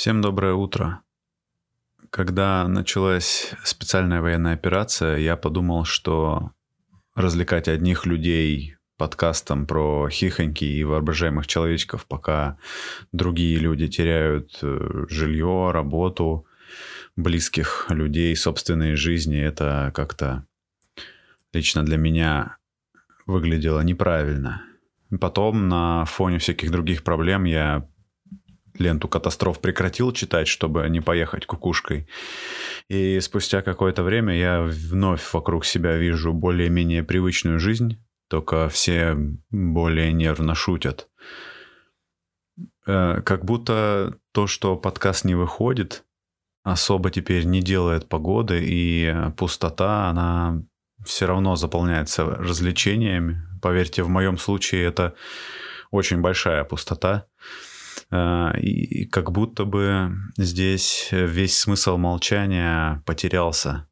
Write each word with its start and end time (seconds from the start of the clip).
Всем 0.00 0.22
доброе 0.22 0.54
утро. 0.54 1.02
Когда 2.08 2.66
началась 2.66 3.52
специальная 3.64 4.22
военная 4.22 4.54
операция, 4.54 5.18
я 5.18 5.36
подумал, 5.36 5.84
что 5.84 6.52
развлекать 7.14 7.68
одних 7.68 8.06
людей 8.06 8.76
подкастом 8.96 9.66
про 9.66 10.08
хихоньки 10.08 10.64
и 10.64 10.84
воображаемых 10.84 11.46
человечков, 11.46 12.06
пока 12.06 12.56
другие 13.12 13.58
люди 13.58 13.88
теряют 13.88 14.58
э, 14.62 15.04
жилье, 15.10 15.70
работу, 15.70 16.46
близких 17.14 17.84
людей, 17.90 18.34
собственные 18.34 18.96
жизни, 18.96 19.38
это 19.38 19.92
как-то 19.94 20.46
лично 21.52 21.84
для 21.84 21.98
меня 21.98 22.56
выглядело 23.26 23.80
неправильно. 23.80 24.62
Потом 25.20 25.68
на 25.68 26.06
фоне 26.06 26.38
всяких 26.38 26.70
других 26.70 27.04
проблем 27.04 27.44
я 27.44 27.86
ленту 28.78 29.08
катастроф 29.08 29.60
прекратил 29.60 30.12
читать, 30.12 30.48
чтобы 30.48 30.88
не 30.88 31.00
поехать 31.00 31.46
кукушкой. 31.46 32.08
И 32.88 33.20
спустя 33.20 33.62
какое-то 33.62 34.02
время 34.02 34.36
я 34.36 34.62
вновь 34.62 35.32
вокруг 35.32 35.64
себя 35.64 35.96
вижу 35.96 36.32
более-менее 36.32 37.02
привычную 37.02 37.58
жизнь, 37.58 38.02
только 38.28 38.68
все 38.68 39.16
более 39.50 40.12
нервно 40.12 40.54
шутят. 40.54 41.08
Э, 42.86 43.20
как 43.22 43.44
будто 43.44 44.18
то, 44.32 44.46
что 44.46 44.76
подкаст 44.76 45.24
не 45.24 45.34
выходит, 45.34 46.04
особо 46.62 47.10
теперь 47.10 47.44
не 47.44 47.60
делает 47.60 48.08
погоды, 48.08 48.60
и 48.62 49.14
пустота, 49.36 50.08
она 50.08 50.62
все 51.04 51.26
равно 51.26 51.56
заполняется 51.56 52.24
развлечениями. 52.24 53.42
Поверьте, 53.62 54.02
в 54.02 54.08
моем 54.08 54.38
случае 54.38 54.84
это 54.84 55.14
очень 55.90 56.20
большая 56.20 56.64
пустота. 56.64 57.26
Э, 58.10 58.58
и 58.58 59.06
как 59.06 59.32
будто 59.32 59.64
бы 59.64 60.12
здесь 60.36 61.08
весь 61.10 61.58
смысл 61.58 61.96
молчания 61.96 63.02
потерялся. 63.06 63.88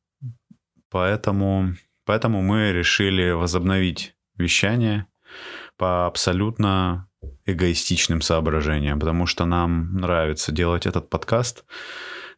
Поэтому, 0.91 1.75
поэтому 2.05 2.42
мы 2.42 2.73
решили 2.73 3.31
возобновить 3.31 4.14
вещание 4.36 5.06
по 5.77 6.06
абсолютно 6.06 7.08
эгоистичным 7.45 8.20
соображениям, 8.20 8.98
потому 8.98 9.27
что 9.27 9.45
нам 9.45 9.95
нравится 9.95 10.53
делать 10.53 10.86
этот 10.86 11.11
подкаст. 11.11 11.64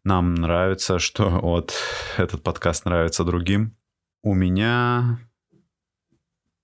Нам 0.04 0.34
нравится, 0.34 0.98
что 0.98 1.28
вот 1.28 1.74
этот 2.16 2.42
подкаст 2.42 2.84
нравится 2.84 3.24
другим. 3.24 3.76
У 4.22 4.34
меня 4.34 5.18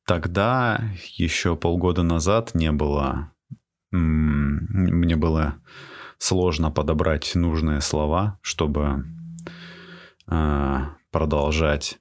тогда, 0.06 0.80
еще 1.14 1.56
полгода 1.56 2.02
назад, 2.02 2.54
не 2.54 2.72
было 2.72 3.32
мне 3.96 5.16
было 5.16 5.56
сложно 6.18 6.70
подобрать 6.70 7.34
нужные 7.34 7.80
слова, 7.80 8.38
чтобы 8.42 9.04
э, 10.28 10.76
продолжать 11.10 11.98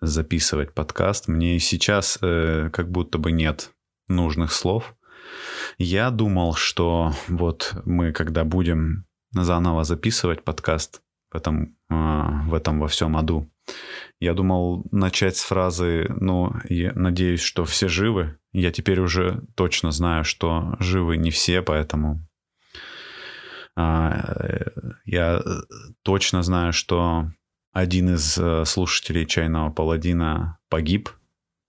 записывать 0.00 0.74
подкаст. 0.74 1.28
Мне 1.28 1.56
и 1.56 1.60
сейчас 1.60 2.18
э, 2.20 2.70
как 2.72 2.90
будто 2.90 3.18
бы 3.18 3.32
нет 3.32 3.72
нужных 4.08 4.52
слов. 4.52 4.94
Я 5.78 6.10
думал, 6.10 6.54
что 6.54 7.12
вот 7.28 7.74
мы, 7.84 8.12
когда 8.12 8.44
будем 8.44 9.06
заново 9.32 9.84
записывать 9.84 10.42
подкаст 10.42 11.02
в 11.30 11.36
этом, 11.36 11.76
э, 11.88 11.94
в 12.46 12.54
этом 12.54 12.80
во 12.80 12.88
всем 12.88 13.16
аду, 13.16 13.51
я 14.22 14.34
думал 14.34 14.86
начать 14.92 15.36
с 15.36 15.42
фразы, 15.42 16.06
ну, 16.20 16.52
я 16.68 16.92
надеюсь, 16.94 17.40
что 17.40 17.64
все 17.64 17.88
живы. 17.88 18.38
Я 18.52 18.70
теперь 18.70 19.00
уже 19.00 19.42
точно 19.56 19.90
знаю, 19.90 20.24
что 20.24 20.76
живы 20.78 21.16
не 21.16 21.32
все, 21.32 21.60
поэтому 21.60 22.24
а, 23.74 24.36
я 25.06 25.42
точно 26.04 26.44
знаю, 26.44 26.72
что 26.72 27.32
один 27.72 28.14
из 28.14 28.38
э, 28.38 28.64
слушателей 28.64 29.26
«Чайного 29.26 29.72
паладина» 29.72 30.60
погиб. 30.68 31.10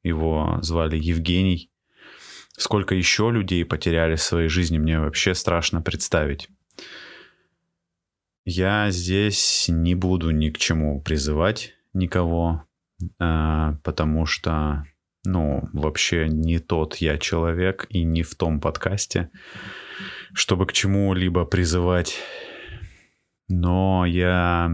Его 0.03 0.59
звали 0.61 0.99
Евгений. 0.99 1.71
Сколько 2.55 2.93
еще 2.93 3.31
людей 3.31 3.65
потеряли 3.65 4.15
свои 4.15 4.47
жизни, 4.47 4.77
мне 4.77 4.99
вообще 4.99 5.33
страшно 5.33 5.81
представить. 5.81 6.49
Я 8.45 8.91
здесь 8.91 9.65
не 9.69 9.95
буду 9.95 10.29
ни 10.29 10.51
к 10.51 10.59
чему 10.59 11.01
призывать 11.01 11.73
никого, 11.93 12.65
э, 13.19 13.73
потому 13.83 14.25
что, 14.25 14.85
ну, 15.23 15.69
вообще 15.73 16.27
не 16.27 16.59
тот 16.59 16.95
я 16.97 17.17
человек 17.17 17.85
и 17.89 18.03
не 18.03 18.23
в 18.23 18.35
том 18.35 18.59
подкасте, 18.59 19.29
чтобы 20.33 20.65
к 20.65 20.73
чему-либо 20.73 21.45
призывать. 21.45 22.17
Но 23.47 24.05
я 24.05 24.71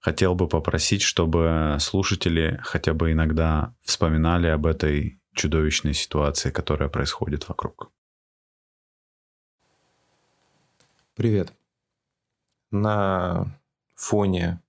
хотел 0.00 0.34
бы 0.34 0.48
попросить, 0.48 1.02
чтобы 1.02 1.76
слушатели 1.80 2.60
хотя 2.62 2.94
бы 2.94 3.12
иногда 3.12 3.74
вспоминали 3.82 4.46
об 4.46 4.66
этой 4.66 5.20
чудовищной 5.34 5.94
ситуации, 5.94 6.50
которая 6.50 6.88
происходит 6.88 7.48
вокруг. 7.48 7.90
Привет. 11.14 11.52
На 12.70 13.46
фоне 13.96 14.60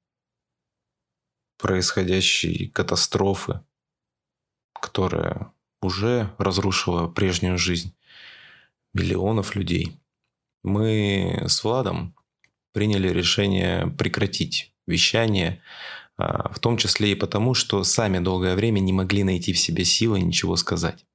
происходящей 1.59 2.68
катастрофы, 2.70 3.62
которая 4.74 5.52
уже 5.81 6.34
разрушила 6.38 7.08
прежнюю 7.08 7.58
жизнь 7.58 7.94
миллионов 8.94 9.56
людей. 9.56 10.00
Мы 10.64 11.44
с 11.48 11.64
Владом 11.64 12.16
приняли 12.74 13.09
решение 13.09 13.88
прекратить 13.88 14.74
вещание, 14.88 15.62
а, 16.18 16.52
в 16.52 16.59
том 16.59 16.78
числе 16.78 17.12
и 17.12 17.16
потому, 17.16 17.53
что 17.53 17.84
сами 17.84 18.19
долгое 18.19 18.56
время 18.56 18.80
не 18.80 18.94
могли 18.94 19.24
найти 19.24 19.53
в 19.53 19.59
себе 19.59 19.86
силы 19.86 20.19
ничего 20.22 20.56
сказать. 20.56 21.06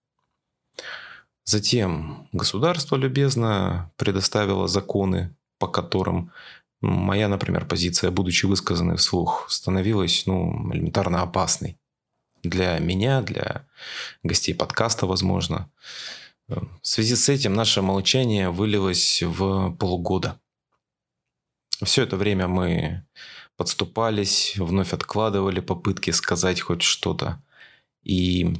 Затем 1.44 2.28
государство 2.32 2.96
любезно 2.96 3.92
предоставило 3.96 4.66
законы, 4.66 5.34
по 5.58 5.68
которым 5.68 6.32
моя, 6.84 7.28
например, 7.28 7.66
позиция, 7.66 8.10
будучи 8.10 8.46
высказанной 8.46 8.96
вслух, 8.96 9.46
становилась 9.48 10.26
ну, 10.26 10.70
элементарно 10.72 11.22
опасной. 11.22 11.78
Для 12.42 12.78
меня, 12.78 13.22
для 13.22 13.66
гостей 14.22 14.54
подкаста, 14.54 15.06
возможно. 15.06 15.70
В 16.46 16.66
связи 16.82 17.16
с 17.16 17.28
этим 17.28 17.54
наше 17.54 17.80
молчание 17.80 18.50
вылилось 18.50 19.22
в 19.22 19.72
полгода. 19.76 20.38
Все 21.82 22.02
это 22.02 22.16
время 22.16 22.48
мы 22.48 23.06
подступались, 23.56 24.54
вновь 24.56 24.92
откладывали 24.92 25.60
попытки 25.60 26.10
сказать 26.10 26.60
хоть 26.60 26.82
что-то. 26.82 27.42
И 28.02 28.54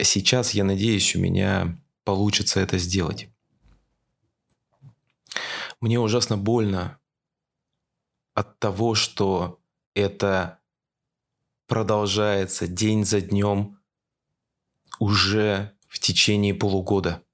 сейчас, 0.00 0.54
я 0.54 0.64
надеюсь, 0.64 1.14
у 1.14 1.20
меня 1.20 1.76
получится 2.04 2.60
это 2.60 2.78
сделать. 2.78 3.28
Мне 5.80 6.00
ужасно 6.00 6.36
больно 6.36 6.97
от 8.38 8.60
того, 8.60 8.94
что 8.94 9.60
это 9.94 10.60
продолжается 11.66 12.68
день 12.68 13.04
за 13.04 13.20
днем 13.20 13.80
уже 15.00 15.76
в 15.88 15.98
течение 15.98 16.54
полугода. 16.54 17.24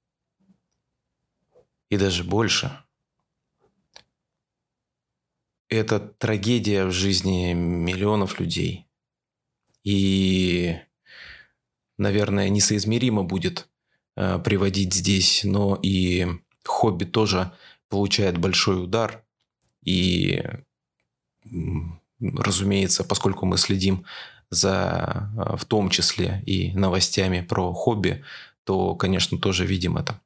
И 1.91 1.97
даже 1.97 2.23
больше. 2.23 2.83
Это 5.69 5.99
трагедия 5.99 6.85
в 6.85 6.91
жизни 6.91 7.53
миллионов 7.53 8.39
людей. 8.39 8.87
И, 9.83 10.75
наверное, 11.99 12.49
несоизмеримо 12.49 13.23
будет 13.23 13.69
э, 14.15 14.39
приводить 14.39 14.95
здесь, 14.95 15.43
но 15.43 15.79
и 15.83 16.25
хобби 16.63 17.05
тоже 17.05 17.55
получает 17.89 18.39
большой 18.39 18.83
удар. 18.83 19.23
И 19.83 20.41
разумеется, 22.19 23.03
поскольку 23.03 23.45
мы 23.45 23.57
следим 23.57 24.05
за 24.49 25.31
а, 25.37 25.57
в 25.57 25.65
том 25.65 25.89
числе 25.89 26.41
и 26.45 26.71
новостями 26.73 27.41
про 27.41 27.73
хобби, 27.73 28.23
то, 28.63 28.95
конечно, 28.95 29.37
тоже 29.37 29.65
видим 29.65 29.97
это. 29.97 30.19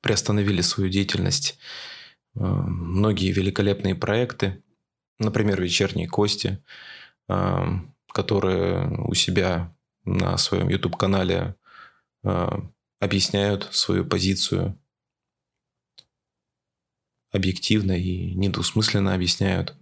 Приостановили 0.00 0.60
свою 0.60 0.90
деятельность 0.90 1.58
а, 2.36 2.40
многие 2.44 3.32
великолепные 3.32 3.94
проекты, 3.94 4.62
например, 5.18 5.60
«Вечерние 5.62 6.08
кости», 6.08 6.62
а, 7.28 7.80
которые 8.12 8.88
у 9.06 9.14
себя 9.14 9.74
на 10.04 10.36
своем 10.38 10.68
YouTube-канале 10.68 11.56
объясняют 13.00 13.68
свою 13.72 14.04
позицию 14.04 14.78
объективно 17.34 17.92
и 17.92 18.32
недвусмысленно 18.34 19.12
объясняют. 19.12 19.76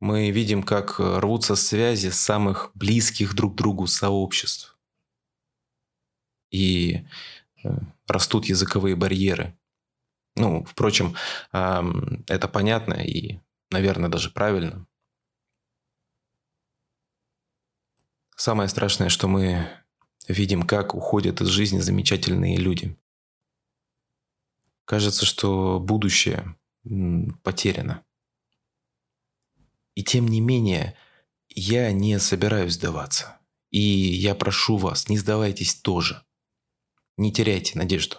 Мы 0.00 0.30
видим, 0.30 0.62
как 0.62 0.98
рвутся 0.98 1.56
связи 1.56 2.08
самых 2.08 2.70
близких 2.74 3.34
друг 3.34 3.54
другу 3.54 3.86
сообществ. 3.86 4.78
И 6.50 7.04
э, 7.62 7.68
растут 8.06 8.46
языковые 8.46 8.96
барьеры. 8.96 9.58
Ну, 10.36 10.64
впрочем, 10.64 11.16
это 11.52 12.48
понятно 12.50 12.94
и, 12.94 13.40
наверное, 13.70 14.08
даже 14.08 14.30
правильно. 14.30 14.86
Самое 18.36 18.70
страшное, 18.70 19.10
что 19.10 19.28
мы 19.28 19.68
видим, 20.28 20.62
как 20.62 20.94
уходят 20.94 21.42
из 21.42 21.48
жизни 21.48 21.80
замечательные 21.80 22.56
люди. 22.56 22.96
Кажется, 24.90 25.24
что 25.24 25.78
будущее 25.78 26.56
потеряно. 27.44 28.02
И 29.94 30.02
тем 30.02 30.26
не 30.26 30.40
менее, 30.40 30.96
я 31.48 31.92
не 31.92 32.18
собираюсь 32.18 32.72
сдаваться. 32.72 33.38
И 33.70 33.78
я 33.78 34.34
прошу 34.34 34.78
вас, 34.78 35.08
не 35.08 35.16
сдавайтесь 35.16 35.76
тоже. 35.76 36.24
Не 37.16 37.32
теряйте 37.32 37.78
надежду. 37.78 38.16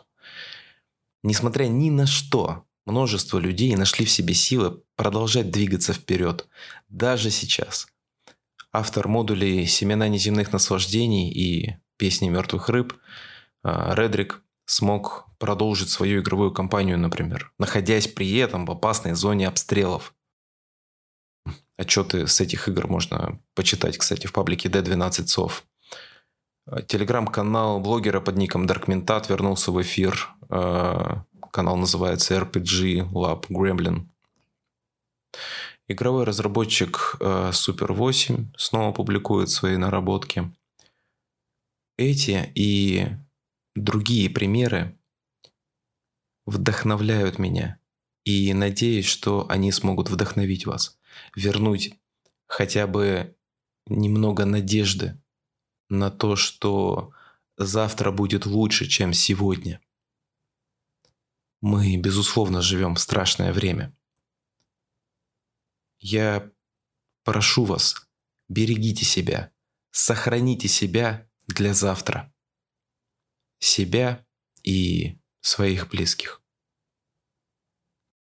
Несмотря 1.24 1.66
ни 1.66 1.90
на 1.90 2.08
что, 2.08 2.64
множество 2.86 3.38
людей 3.38 3.76
нашли 3.76 4.06
в 4.06 4.10
себе 4.10 4.34
силы 4.34 4.82
продолжать 4.96 5.52
двигаться 5.52 5.92
вперед, 5.92 6.48
даже 6.88 7.32
сейчас. 7.32 7.90
Автор 8.72 9.10
модулей 9.10 9.66
«Семена 9.66 10.08
неземных 10.08 10.54
наслаждений» 10.54 11.34
и 11.34 11.76
«Песни 11.98 12.30
мертвых 12.30 12.70
рыб» 12.70 12.98
а, 13.62 13.94
Редрик 13.94 14.42
смог 14.66 15.26
продолжить 15.38 15.90
свою 15.90 16.22
игровую 16.22 16.52
кампанию, 16.52 16.98
например, 16.98 17.52
находясь 17.58 18.08
при 18.08 18.36
этом 18.38 18.66
в 18.66 18.72
опасной 18.72 19.14
зоне 19.14 19.48
обстрелов. 19.48 20.14
Отчеты 21.78 22.28
с 22.28 22.40
этих 22.40 22.68
игр 22.68 22.88
можно 22.88 23.40
почитать, 23.56 23.98
кстати, 23.98 24.28
в 24.28 24.34
паблике 24.34 24.70
D12 24.70 25.28
Сов. 25.28 25.66
Телеграм-канал 26.88 27.80
блогера 27.80 28.22
под 28.22 28.38
ником 28.38 28.66
Darkmentat 28.66 29.28
вернулся 29.30 29.72
в 29.72 29.82
эфир. 29.82 30.30
Э, 30.50 31.22
канал 31.52 31.76
называется 31.76 32.38
RPG 32.38 33.10
Lab 33.12 33.48
Gremlin. 33.50 34.06
Игровой 35.88 36.24
разработчик 36.24 37.18
э, 37.20 37.50
Super 37.52 37.92
8 37.92 38.54
снова 38.56 38.94
публикует 38.94 39.50
свои 39.50 39.76
наработки. 39.76 40.52
Эти 41.98 42.52
и 42.56 43.08
другие 43.76 44.30
примеры 44.30 44.98
вдохновляют 46.46 47.40
меня. 47.40 47.80
И 48.24 48.54
надеюсь, 48.54 49.08
что 49.08 49.48
они 49.50 49.72
смогут 49.72 50.10
вдохновить 50.10 50.66
вас. 50.66 51.00
Вернуть 51.36 51.96
хотя 52.48 52.86
бы 52.86 53.36
немного 53.88 54.46
надежды 54.46 55.20
на 55.90 56.12
то, 56.12 56.36
что 56.36 57.14
завтра 57.58 58.12
будет 58.12 58.46
лучше, 58.46 58.88
чем 58.88 59.14
сегодня. 59.14 59.82
Мы, 61.62 61.98
безусловно, 61.98 62.62
живем 62.62 62.96
в 62.96 63.00
страшное 63.00 63.54
время. 63.54 63.96
Я 66.00 66.52
прошу 67.24 67.66
вас, 67.66 68.08
берегите 68.50 69.06
себя, 69.06 69.52
сохраните 69.92 70.68
себя 70.68 71.30
для 71.48 71.74
завтра. 71.74 72.34
Себя 73.62 74.26
и 74.64 75.18
своих 75.40 75.88
близких. 75.88 76.41